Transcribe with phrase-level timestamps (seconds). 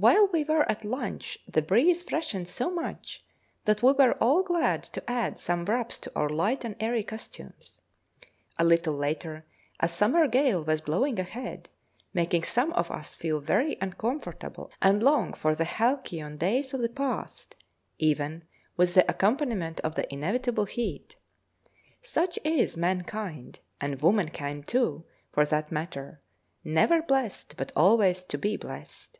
[0.00, 3.24] While we were at lunch, the breeze freshened so much
[3.64, 7.80] that we were all glad to add some wraps to our light and airy costumes.
[8.60, 9.44] A little later,
[9.80, 11.68] a summer gale was blowing ahead,
[12.14, 16.88] making some of us feel very uncomfortable and long for the halcyon days of the
[16.88, 17.56] past,
[17.98, 18.44] even
[18.76, 21.16] with the accompaniment of the inevitable heat.
[22.02, 26.20] Such is mankind, and womankind too for that matter,
[26.62, 29.18] 'never blessed but always to be blessed.'